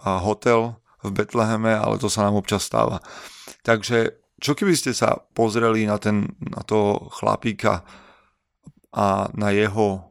hotel 0.03 0.83
v 1.07 1.15
Betleheme, 1.15 1.79
ale 1.79 2.03
to 2.03 2.11
sa 2.11 2.27
nám 2.27 2.43
občas 2.43 2.67
stáva. 2.67 2.99
Takže 3.63 4.19
čo 4.43 4.59
keby 4.59 4.75
ste 4.75 4.91
sa 4.91 5.23
pozreli 5.39 5.87
na, 5.87 6.03
ten, 6.03 6.35
na 6.43 6.67
toho 6.67 7.07
chlapíka 7.15 7.87
a 8.91 9.31
na 9.31 9.55
jeho 9.55 10.11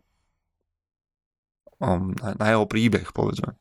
Um, 1.76 2.16
na 2.40 2.56
jeho 2.56 2.64
príbeh, 2.64 3.04
povedzme. 3.12 3.52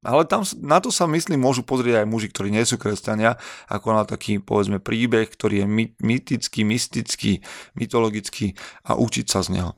Ale 0.00 0.24
tam 0.24 0.40
na 0.64 0.80
to 0.80 0.88
sa 0.88 1.04
myslím 1.04 1.44
môžu 1.44 1.68
pozrieť 1.68 2.00
aj 2.00 2.08
muži, 2.08 2.32
ktorí 2.32 2.48
nie 2.48 2.64
sú 2.64 2.80
kresťania, 2.80 3.36
ako 3.68 3.92
na 3.92 4.08
taký, 4.08 4.40
povedzme, 4.40 4.80
príbeh, 4.80 5.28
ktorý 5.28 5.60
je 5.60 5.92
mytický, 6.00 6.64
mystický, 6.64 7.44
mytologický 7.76 8.56
a 8.88 8.96
učiť 8.96 9.26
sa 9.28 9.44
z 9.44 9.52
neho. 9.52 9.76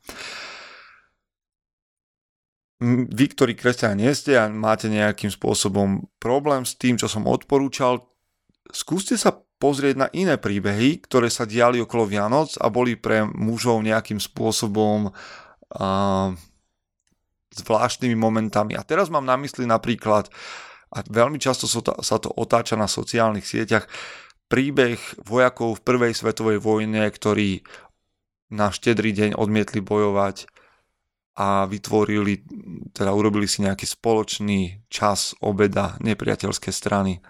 Vy, 2.80 3.34
ktorí 3.34 3.58
kresťania 3.58 4.06
nie 4.06 4.12
ste 4.14 4.38
a 4.38 4.46
máte 4.46 4.86
nejakým 4.86 5.34
spôsobom 5.34 6.06
problém 6.22 6.62
s 6.62 6.78
tým, 6.78 6.94
čo 6.94 7.10
som 7.10 7.26
odporúčal, 7.26 8.06
skúste 8.70 9.18
sa 9.18 9.34
pozrieť 9.58 9.94
na 9.98 10.08
iné 10.14 10.38
príbehy, 10.38 11.02
ktoré 11.02 11.26
sa 11.26 11.42
diali 11.42 11.82
okolo 11.82 12.06
Vianoc 12.06 12.54
a 12.62 12.70
boli 12.70 12.94
pre 12.94 13.26
mužov 13.26 13.82
nejakým 13.82 14.22
spôsobom 14.22 15.10
uh, 15.10 16.28
zvláštnymi 17.50 18.14
momentami. 18.14 18.78
A 18.78 18.86
teraz 18.86 19.10
mám 19.10 19.26
na 19.26 19.34
mysli 19.34 19.66
napríklad, 19.66 20.30
a 20.94 21.02
veľmi 21.02 21.42
často 21.42 21.66
sa 21.66 22.16
to 22.22 22.30
otáča 22.30 22.78
na 22.78 22.86
sociálnych 22.86 23.44
sieťach, 23.44 23.90
príbeh 24.46 24.96
vojakov 25.26 25.82
v 25.82 25.84
prvej 25.84 26.12
svetovej 26.14 26.62
vojne, 26.62 27.04
ktorí 27.10 27.66
na 28.54 28.70
štedrý 28.72 29.12
deň 29.12 29.30
odmietli 29.36 29.82
bojovať 29.82 30.48
a 31.38 31.70
vytvorili, 31.70 32.42
teda 32.90 33.14
urobili 33.14 33.46
si 33.46 33.62
nejaký 33.62 33.86
spoločný 33.86 34.90
čas 34.90 35.38
obeda 35.38 35.94
nepriateľské 36.02 36.74
strany. 36.74 37.22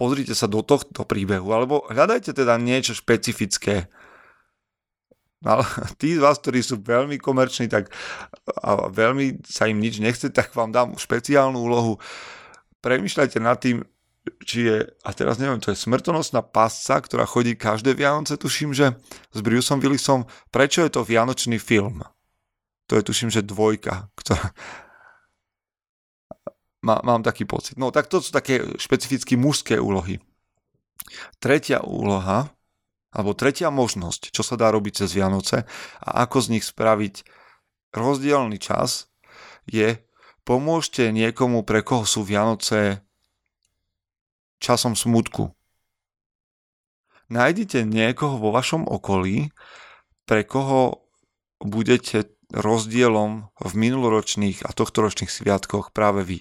Pozrite 0.00 0.32
sa 0.32 0.48
do 0.48 0.64
tohto 0.64 1.04
príbehu, 1.04 1.52
alebo 1.52 1.84
hľadajte 1.92 2.32
teda 2.32 2.56
niečo 2.56 2.96
špecifické, 2.96 3.92
ale 5.44 5.64
tí 6.00 6.16
z 6.16 6.24
vás, 6.24 6.40
ktorí 6.40 6.64
sú 6.64 6.80
veľmi 6.80 7.20
komerční 7.20 7.68
tak 7.68 7.92
a 8.64 8.88
veľmi 8.88 9.44
sa 9.44 9.68
im 9.68 9.76
nič 9.76 10.00
nechce, 10.00 10.32
tak 10.32 10.56
vám 10.56 10.72
dám 10.72 10.96
špeciálnu 10.96 11.60
úlohu. 11.60 12.00
Premýšľajte 12.80 13.38
nad 13.44 13.60
tým, 13.60 13.84
či 14.42 14.66
je, 14.66 14.76
a 15.06 15.10
teraz 15.14 15.38
neviem, 15.38 15.58
to 15.62 15.70
je 15.70 15.78
smrtonosná 15.78 16.42
pasca, 16.42 16.98
ktorá 16.98 17.26
chodí 17.26 17.54
každé 17.54 17.94
Vianoce, 17.94 18.38
tuším, 18.38 18.74
že 18.74 18.98
s 19.30 19.38
Bruceom 19.42 19.78
Willisom. 19.78 20.26
Prečo 20.50 20.82
je 20.82 20.90
to 20.90 21.06
Vianočný 21.06 21.58
film? 21.58 22.02
To 22.86 22.98
je 22.98 23.02
tuším, 23.02 23.30
že 23.30 23.46
dvojka, 23.46 24.10
ktorá... 24.14 24.54
Má, 26.86 27.02
mám 27.02 27.26
taký 27.26 27.42
pocit. 27.42 27.74
No 27.74 27.90
tak 27.90 28.06
to 28.06 28.22
sú 28.22 28.30
také 28.30 28.62
špecificky 28.78 29.34
mužské 29.34 29.74
úlohy. 29.74 30.22
Tretia 31.42 31.82
úloha 31.82 32.54
alebo 33.10 33.32
tretia 33.32 33.72
možnosť, 33.72 34.30
čo 34.30 34.44
sa 34.44 34.60
dá 34.60 34.68
robiť 34.70 35.02
cez 35.02 35.16
Vianoce 35.16 35.64
a 36.04 36.28
ako 36.28 36.36
z 36.44 36.50
nich 36.52 36.64
spraviť 36.68 37.24
rozdielný 37.96 38.60
čas, 38.60 39.08
je 39.64 39.98
pomôžte 40.44 41.10
niekomu, 41.10 41.64
pre 41.64 41.80
koho 41.80 42.04
sú 42.04 42.22
Vianoce 42.22 43.05
časom 44.58 44.96
smutku. 44.96 45.52
Nájdite 47.26 47.82
niekoho 47.82 48.38
vo 48.38 48.54
vašom 48.54 48.86
okolí, 48.86 49.50
pre 50.30 50.46
koho 50.46 51.06
budete 51.58 52.30
rozdielom 52.54 53.50
v 53.58 53.72
minuloročných 53.74 54.62
a 54.62 54.70
tohtoročných 54.70 55.30
sviatkoch 55.30 55.90
práve 55.90 56.22
vy. 56.22 56.38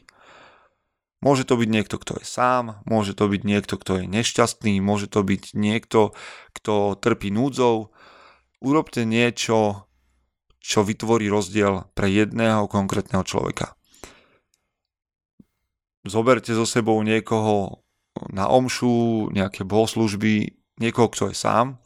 Môže 1.26 1.42
to 1.42 1.58
byť 1.58 1.70
niekto, 1.74 1.98
kto 1.98 2.22
je 2.22 2.26
sám, 2.28 2.86
môže 2.86 3.18
to 3.18 3.26
byť 3.26 3.42
niekto, 3.42 3.82
kto 3.82 4.04
je 4.04 4.06
nešťastný, 4.06 4.78
môže 4.78 5.10
to 5.10 5.26
byť 5.26 5.58
niekto, 5.58 6.14
kto 6.54 6.94
trpí 7.02 7.34
núdzou. 7.34 7.90
Urobte 8.62 9.10
niečo, 9.10 9.90
čo 10.62 10.86
vytvorí 10.86 11.26
rozdiel 11.26 11.90
pre 11.98 12.14
jedného 12.14 12.70
konkrétneho 12.70 13.26
človeka. 13.26 13.74
Zoberte 16.06 16.54
so 16.54 16.70
sebou 16.70 17.02
niekoho 17.02 17.85
na 18.32 18.48
omšu, 18.48 19.28
nejaké 19.36 19.68
bohoslužby, 19.68 20.56
niekoho, 20.80 21.08
kto 21.12 21.32
je 21.32 21.36
sám, 21.36 21.80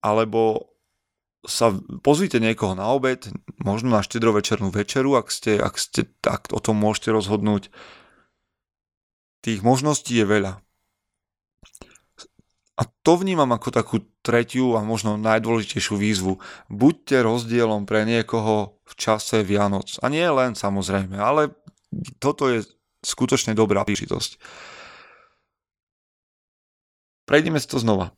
alebo 0.00 0.70
sa 1.44 1.72
pozvíte 2.04 2.36
niekoho 2.36 2.76
na 2.76 2.92
obed, 2.92 3.32
možno 3.64 3.96
na 3.96 4.04
štedrovečernú 4.04 4.68
večeru, 4.68 5.16
ak 5.16 5.32
ste, 5.32 5.56
ak 5.56 5.80
ste 5.80 6.04
tak 6.20 6.52
o 6.52 6.60
tom 6.60 6.76
môžete 6.76 7.16
rozhodnúť. 7.16 7.72
Tých 9.40 9.64
možností 9.64 10.20
je 10.20 10.28
veľa. 10.28 10.60
A 12.80 12.82
to 13.04 13.12
vnímam 13.20 13.48
ako 13.52 13.68
takú 13.72 13.96
tretiu 14.24 14.76
a 14.76 14.84
možno 14.84 15.20
najdôležitejšiu 15.20 15.96
výzvu. 16.00 16.40
Buďte 16.72 17.24
rozdielom 17.24 17.84
pre 17.84 18.08
niekoho 18.08 18.80
v 18.84 18.92
čase 18.96 19.44
Vianoc. 19.44 20.00
A 20.00 20.08
nie 20.08 20.24
len 20.24 20.56
samozrejme, 20.56 21.16
ale 21.20 21.56
toto 22.20 22.48
je 22.48 22.64
skutočne 23.00 23.56
dobrá 23.56 23.84
príležitosť. 23.84 24.40
Prejdeme 27.24 27.62
si 27.62 27.68
to 27.70 27.78
znova. 27.78 28.10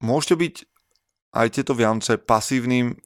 Môžete 0.00 0.34
byť 0.36 0.54
aj 1.36 1.46
tieto 1.54 1.72
Vianoce 1.76 2.18
pasívnym 2.18 2.98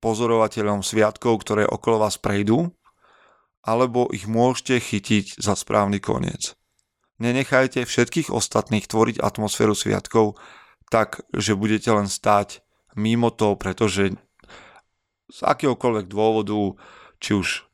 pozorovateľom 0.00 0.80
sviatkov, 0.80 1.44
ktoré 1.44 1.68
okolo 1.68 2.08
vás 2.08 2.16
prejdú, 2.16 2.72
alebo 3.60 4.08
ich 4.08 4.24
môžete 4.24 4.80
chytiť 4.80 5.36
za 5.36 5.52
správny 5.52 6.00
koniec. 6.00 6.56
Nenechajte 7.20 7.84
všetkých 7.84 8.32
ostatných 8.32 8.88
tvoriť 8.88 9.20
atmosféru 9.20 9.76
sviatkov 9.76 10.40
tak, 10.88 11.20
že 11.36 11.52
budete 11.52 11.92
len 11.92 12.08
stáť 12.08 12.64
mimo 12.96 13.28
to, 13.28 13.60
pretože 13.60 14.16
z 15.28 15.40
akéhokoľvek 15.44 16.08
dôvodu, 16.08 16.80
či 17.20 17.36
už 17.36 17.69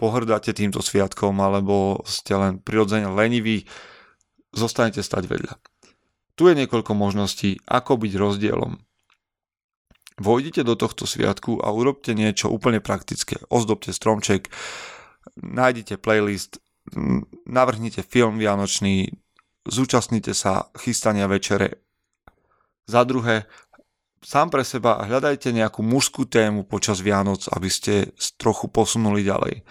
pohrdáte 0.00 0.56
týmto 0.56 0.80
sviatkom, 0.80 1.36
alebo 1.44 2.00
ste 2.08 2.32
len 2.32 2.56
prirodzene 2.56 3.12
leniví, 3.12 3.68
zostanete 4.56 5.04
stať 5.04 5.28
vedľa. 5.28 5.54
Tu 6.40 6.48
je 6.48 6.56
niekoľko 6.56 6.96
možností, 6.96 7.60
ako 7.68 8.00
byť 8.00 8.12
rozdielom. 8.16 8.80
Vojdite 10.20 10.64
do 10.64 10.72
tohto 10.72 11.04
sviatku 11.04 11.60
a 11.60 11.68
urobte 11.68 12.16
niečo 12.16 12.48
úplne 12.48 12.80
praktické. 12.80 13.44
Ozdobte 13.52 13.92
stromček, 13.92 14.48
nájdite 15.36 16.00
playlist, 16.00 16.64
navrhnite 17.44 18.00
film 18.00 18.40
vianočný, 18.40 19.12
zúčastnite 19.68 20.32
sa 20.32 20.72
chystania 20.80 21.28
večere. 21.28 21.84
Za 22.88 23.04
druhé, 23.04 23.44
sám 24.20 24.52
pre 24.52 24.64
seba 24.64 25.02
hľadajte 25.04 25.52
nejakú 25.52 25.80
mužskú 25.84 26.28
tému 26.28 26.68
počas 26.68 27.00
Vianoc, 27.00 27.48
aby 27.52 27.68
ste 27.72 28.12
trochu 28.36 28.68
posunuli 28.68 29.24
ďalej. 29.24 29.64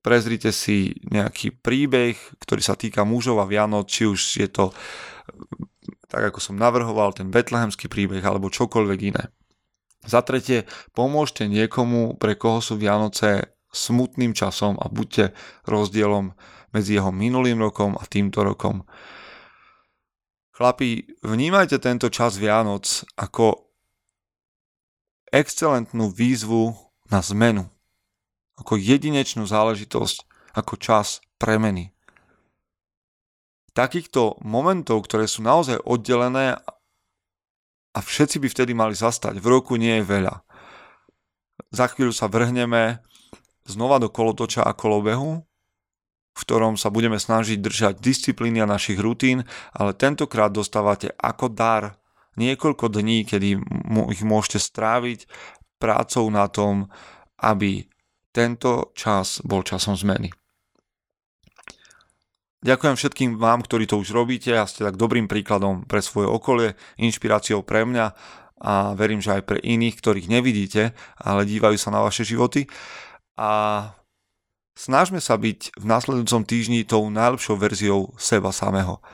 Prezrite 0.00 0.54
si 0.54 0.94
nejaký 1.10 1.58
príbeh, 1.58 2.14
ktorý 2.38 2.62
sa 2.62 2.78
týka 2.78 3.02
mužov 3.02 3.42
a 3.42 3.48
Vianoc, 3.50 3.90
či 3.90 4.06
už 4.06 4.20
je 4.38 4.48
to 4.48 4.70
tak 6.06 6.32
ako 6.32 6.38
som 6.38 6.56
navrhoval, 6.56 7.12
ten 7.12 7.28
betlehemský 7.34 7.90
príbeh 7.90 8.22
alebo 8.22 8.52
čokoľvek 8.52 9.00
iné. 9.02 9.24
Za 10.06 10.22
tretie, 10.22 10.62
pomôžte 10.94 11.50
niekomu, 11.50 12.14
pre 12.14 12.38
koho 12.38 12.62
sú 12.62 12.78
Vianoce 12.78 13.58
smutným 13.74 14.30
časom 14.30 14.78
a 14.78 14.86
buďte 14.86 15.34
rozdielom 15.66 16.32
medzi 16.70 16.94
jeho 16.94 17.10
minulým 17.10 17.58
rokom 17.58 17.98
a 17.98 18.06
týmto 18.06 18.46
rokom. 18.46 18.86
Chlapi, 20.54 21.20
vnímajte 21.26 21.82
tento 21.82 22.08
čas 22.08 22.38
Vianoc 22.38 22.86
ako 23.18 23.65
excelentnú 25.30 26.10
výzvu 26.10 26.74
na 27.10 27.22
zmenu. 27.22 27.66
Ako 28.56 28.80
jedinečnú 28.80 29.44
záležitosť, 29.44 30.24
ako 30.56 30.74
čas 30.80 31.20
premeny. 31.36 31.92
Takýchto 33.76 34.40
momentov, 34.40 35.04
ktoré 35.04 35.28
sú 35.28 35.44
naozaj 35.44 35.84
oddelené 35.84 36.56
a 37.92 37.98
všetci 38.00 38.40
by 38.40 38.48
vtedy 38.48 38.72
mali 38.72 38.96
zastať. 38.96 39.36
V 39.36 39.46
roku 39.52 39.76
nie 39.76 40.00
je 40.00 40.08
veľa. 40.08 40.34
Za 41.72 41.92
chvíľu 41.92 42.16
sa 42.16 42.28
vrhneme 42.28 43.04
znova 43.68 44.00
do 44.00 44.08
kolotoča 44.08 44.64
a 44.64 44.72
kolobehu, 44.72 45.44
v 46.36 46.40
ktorom 46.44 46.76
sa 46.76 46.92
budeme 46.92 47.16
snažiť 47.16 47.60
držať 47.60 47.94
disciplíny 48.00 48.60
a 48.60 48.68
našich 48.68 49.00
rutín, 49.00 49.44
ale 49.72 49.96
tentokrát 49.96 50.52
dostávate 50.52 51.12
ako 51.16 51.48
dar 51.48 51.96
niekoľko 52.36 52.92
dní, 52.92 53.24
kedy 53.24 53.60
ich 54.12 54.22
môžete 54.24 54.60
stráviť 54.60 55.28
prácou 55.76 56.28
na 56.32 56.48
tom, 56.48 56.88
aby 57.40 57.84
tento 58.32 58.92
čas 58.92 59.40
bol 59.44 59.64
časom 59.64 59.96
zmeny. 59.96 60.32
Ďakujem 62.64 62.96
všetkým 62.98 63.30
vám, 63.38 63.62
ktorí 63.62 63.86
to 63.86 64.00
už 64.00 64.10
robíte 64.10 64.50
a 64.56 64.66
ste 64.66 64.82
tak 64.82 64.98
dobrým 64.98 65.30
príkladom 65.30 65.86
pre 65.86 66.02
svoje 66.02 66.26
okolie, 66.26 66.74
inšpiráciou 66.98 67.62
pre 67.62 67.86
mňa 67.86 68.06
a 68.56 68.96
verím, 68.96 69.20
že 69.20 69.36
aj 69.38 69.42
pre 69.44 69.58
iných, 69.60 69.96
ktorých 70.00 70.32
nevidíte, 70.32 70.96
ale 71.20 71.48
dívajú 71.48 71.76
sa 71.76 71.92
na 71.92 72.00
vaše 72.00 72.24
životy. 72.24 72.64
A 73.36 73.92
snažme 74.76 75.20
sa 75.20 75.36
byť 75.36 75.76
v 75.76 75.84
následujúcom 75.84 76.42
týždni 76.48 76.88
tou 76.88 77.08
najlepšou 77.12 77.56
verziou 77.60 78.16
seba 78.16 78.52
samého. 78.52 79.04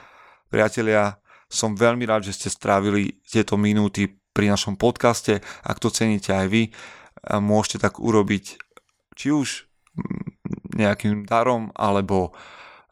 Priatelia, 0.46 1.21
som 1.52 1.76
veľmi 1.76 2.08
rád, 2.08 2.24
že 2.24 2.32
ste 2.32 2.48
strávili 2.48 3.20
tieto 3.28 3.60
minúty 3.60 4.08
pri 4.32 4.48
našom 4.48 4.80
podcaste. 4.80 5.44
Ak 5.60 5.76
to 5.76 5.92
ceníte 5.92 6.32
aj 6.32 6.48
vy, 6.48 6.62
môžete 7.36 7.84
tak 7.84 8.00
urobiť 8.00 8.56
či 9.12 9.28
už 9.28 9.68
nejakým 10.72 11.28
darom 11.28 11.68
alebo 11.76 12.32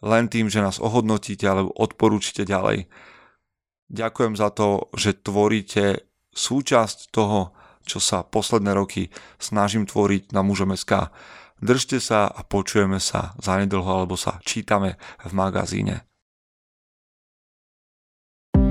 len 0.05 0.29
tým, 0.29 0.53
že 0.53 0.61
nás 0.61 0.77
ohodnotíte 0.77 1.49
alebo 1.49 1.73
odporúčite 1.73 2.45
ďalej. 2.45 2.85
Ďakujem 3.89 4.35
za 4.37 4.53
to, 4.53 4.93
že 4.93 5.25
tvoríte 5.25 6.05
súčasť 6.37 7.11
toho, 7.11 7.57
čo 7.83 7.99
sa 7.99 8.23
posledné 8.23 8.77
roky 8.77 9.09
snažím 9.41 9.89
tvoriť 9.89 10.37
na 10.37 10.45
mužom 10.45 10.77
SK. 10.77 11.09
Držte 11.61 11.99
sa 11.99 12.29
a 12.29 12.45
počujeme 12.45 13.01
sa 13.01 13.33
zanedlho 13.41 13.89
alebo 13.89 14.15
sa 14.15 14.39
čítame 14.45 15.01
v 15.25 15.33
magazíne. 15.33 16.10